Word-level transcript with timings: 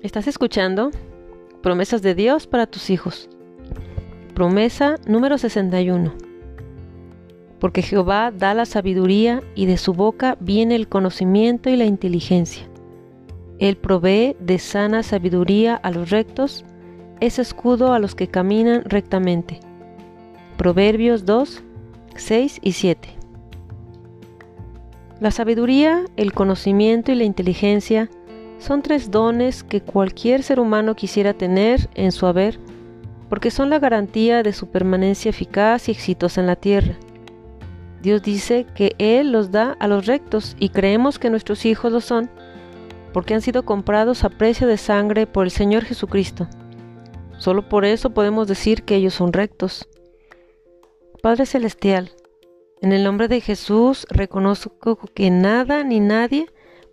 Estás 0.00 0.28
escuchando 0.28 0.92
Promesas 1.60 2.02
de 2.02 2.14
Dios 2.14 2.46
para 2.46 2.68
tus 2.68 2.88
hijos. 2.88 3.28
Promesa 4.32 4.94
número 5.08 5.38
61. 5.38 6.14
Porque 7.58 7.82
Jehová 7.82 8.30
da 8.30 8.54
la 8.54 8.64
sabiduría 8.64 9.42
y 9.56 9.66
de 9.66 9.76
su 9.76 9.94
boca 9.94 10.36
viene 10.38 10.76
el 10.76 10.86
conocimiento 10.86 11.68
y 11.68 11.74
la 11.74 11.84
inteligencia. 11.84 12.62
Él 13.58 13.76
provee 13.76 14.36
de 14.38 14.60
sana 14.60 15.02
sabiduría 15.02 15.74
a 15.74 15.90
los 15.90 16.10
rectos, 16.10 16.64
es 17.18 17.40
escudo 17.40 17.92
a 17.92 17.98
los 17.98 18.14
que 18.14 18.28
caminan 18.28 18.84
rectamente. 18.84 19.58
Proverbios 20.56 21.24
2, 21.24 21.64
6 22.14 22.60
y 22.62 22.72
7. 22.72 23.08
La 25.18 25.32
sabiduría, 25.32 26.04
el 26.16 26.32
conocimiento 26.32 27.10
y 27.10 27.16
la 27.16 27.24
inteligencia 27.24 28.08
son 28.58 28.82
tres 28.82 29.10
dones 29.10 29.62
que 29.62 29.80
cualquier 29.80 30.42
ser 30.42 30.60
humano 30.60 30.94
quisiera 30.94 31.34
tener 31.34 31.88
en 31.94 32.12
su 32.12 32.26
haber, 32.26 32.58
porque 33.28 33.50
son 33.50 33.70
la 33.70 33.78
garantía 33.78 34.42
de 34.42 34.52
su 34.52 34.68
permanencia 34.68 35.30
eficaz 35.30 35.88
y 35.88 35.92
exitosa 35.92 36.40
en 36.40 36.46
la 36.46 36.56
tierra. 36.56 36.94
Dios 38.02 38.22
dice 38.22 38.66
que 38.74 38.94
Él 38.98 39.32
los 39.32 39.50
da 39.50 39.76
a 39.80 39.88
los 39.88 40.06
rectos 40.06 40.56
y 40.58 40.70
creemos 40.70 41.18
que 41.18 41.30
nuestros 41.30 41.64
hijos 41.64 41.92
lo 41.92 42.00
son, 42.00 42.30
porque 43.12 43.34
han 43.34 43.40
sido 43.40 43.64
comprados 43.64 44.24
a 44.24 44.30
precio 44.30 44.66
de 44.66 44.76
sangre 44.76 45.26
por 45.26 45.44
el 45.44 45.50
Señor 45.50 45.84
Jesucristo. 45.84 46.48
Solo 47.38 47.68
por 47.68 47.84
eso 47.84 48.10
podemos 48.10 48.48
decir 48.48 48.82
que 48.82 48.96
ellos 48.96 49.14
son 49.14 49.32
rectos. 49.32 49.88
Padre 51.22 51.46
Celestial, 51.46 52.10
en 52.80 52.92
el 52.92 53.02
nombre 53.02 53.28
de 53.28 53.40
Jesús 53.40 54.06
reconozco 54.10 54.98
que 55.14 55.30
nada 55.30 55.82
ni 55.82 56.00
nadie 56.00 56.46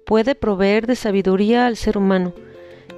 puede 0.06 0.36
proveer 0.36 0.88
de 0.88 0.95
sabiduría 0.95 1.66
al 1.66 1.75
ser 1.75 1.98
humano, 1.98 2.34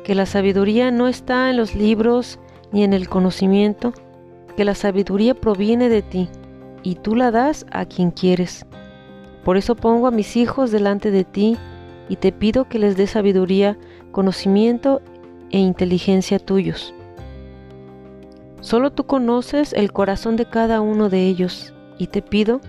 que 0.03 0.15
la 0.15 0.25
sabiduría 0.25 0.91
no 0.91 1.07
está 1.07 1.49
en 1.49 1.57
los 1.57 1.73
libros 1.73 2.39
ni 2.71 2.83
en 2.83 2.93
el 2.93 3.07
conocimiento, 3.07 3.93
que 4.55 4.65
la 4.65 4.75
sabiduría 4.75 5.33
proviene 5.33 5.89
de 5.89 6.01
ti 6.01 6.29
y 6.83 6.95
tú 6.95 7.15
la 7.15 7.31
das 7.31 7.65
a 7.71 7.85
quien 7.85 8.11
quieres. 8.11 8.65
Por 9.43 9.55
eso 9.57 9.75
pongo 9.75 10.07
a 10.07 10.11
mis 10.11 10.35
hijos 10.35 10.71
delante 10.71 11.11
de 11.11 11.23
ti 11.23 11.57
y 12.09 12.17
te 12.17 12.31
pido 12.31 12.67
que 12.67 12.79
les 12.79 12.97
dé 12.97 13.07
sabiduría, 13.07 13.77
conocimiento 14.11 15.01
e 15.51 15.59
inteligencia 15.59 16.39
tuyos. 16.39 16.93
Solo 18.59 18.91
tú 18.91 19.05
conoces 19.05 19.71
el 19.73 19.93
corazón 19.93 20.35
de 20.35 20.45
cada 20.45 20.81
uno 20.81 21.09
de 21.09 21.27
ellos 21.27 21.73
y 21.97 22.07
te 22.07 22.21
pido 22.21 22.59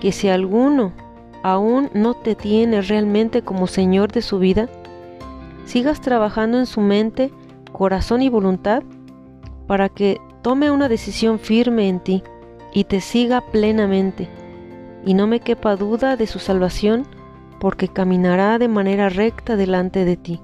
que 0.00 0.12
si 0.12 0.28
alguno 0.28 0.92
aún 1.44 1.90
no 1.92 2.14
te 2.14 2.34
tiene 2.34 2.80
realmente 2.80 3.42
como 3.42 3.66
Señor 3.66 4.10
de 4.10 4.22
su 4.22 4.38
vida, 4.38 4.66
sigas 5.66 6.00
trabajando 6.00 6.58
en 6.58 6.64
su 6.64 6.80
mente, 6.80 7.30
corazón 7.70 8.22
y 8.22 8.30
voluntad 8.30 8.82
para 9.66 9.90
que 9.90 10.18
tome 10.40 10.70
una 10.70 10.88
decisión 10.88 11.38
firme 11.38 11.90
en 11.90 12.00
ti 12.00 12.22
y 12.72 12.84
te 12.84 13.02
siga 13.02 13.42
plenamente, 13.52 14.26
y 15.04 15.12
no 15.12 15.26
me 15.26 15.40
quepa 15.40 15.76
duda 15.76 16.16
de 16.16 16.26
su 16.26 16.38
salvación, 16.38 17.06
porque 17.60 17.88
caminará 17.88 18.58
de 18.58 18.68
manera 18.68 19.10
recta 19.10 19.54
delante 19.54 20.06
de 20.06 20.16
ti. 20.16 20.40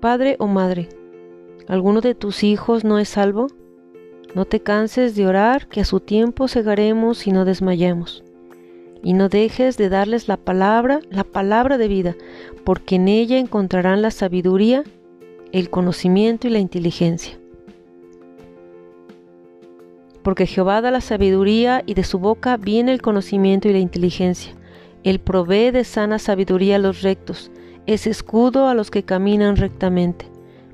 Padre 0.00 0.34
o 0.40 0.48
Madre, 0.48 0.88
¿alguno 1.68 2.00
de 2.00 2.16
tus 2.16 2.42
hijos 2.42 2.82
no 2.82 2.98
es 2.98 3.10
salvo? 3.10 3.46
No 4.34 4.46
te 4.46 4.60
canses 4.60 5.14
de 5.14 5.26
orar, 5.26 5.68
que 5.68 5.82
a 5.82 5.84
su 5.84 6.00
tiempo 6.00 6.48
cegaremos 6.48 7.26
y 7.26 7.32
no 7.32 7.44
desmayemos. 7.44 8.24
Y 9.02 9.12
no 9.12 9.28
dejes 9.28 9.76
de 9.76 9.90
darles 9.90 10.26
la 10.26 10.38
palabra, 10.38 11.00
la 11.10 11.24
palabra 11.24 11.76
de 11.76 11.88
vida, 11.88 12.16
porque 12.64 12.94
en 12.94 13.08
ella 13.08 13.38
encontrarán 13.38 14.00
la 14.00 14.10
sabiduría, 14.10 14.84
el 15.52 15.68
conocimiento 15.68 16.46
y 16.46 16.50
la 16.50 16.60
inteligencia. 16.60 17.38
Porque 20.22 20.46
Jehová 20.46 20.80
da 20.80 20.90
la 20.90 21.02
sabiduría 21.02 21.82
y 21.84 21.92
de 21.92 22.04
su 22.04 22.18
boca 22.18 22.56
viene 22.56 22.92
el 22.92 23.02
conocimiento 23.02 23.68
y 23.68 23.72
la 23.72 23.80
inteligencia. 23.80 24.54
Él 25.02 25.18
provee 25.18 25.72
de 25.72 25.84
sana 25.84 26.18
sabiduría 26.18 26.76
a 26.76 26.78
los 26.78 27.02
rectos, 27.02 27.50
es 27.86 28.06
escudo 28.06 28.68
a 28.68 28.74
los 28.74 28.90
que 28.90 29.02
caminan 29.02 29.56
rectamente. 29.56 30.26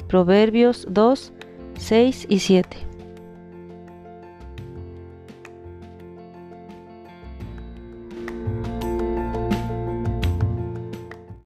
Proverbios 0.07 0.87
2, 0.91 1.33
6 1.77 2.27
y 2.29 2.39
7. 2.39 2.88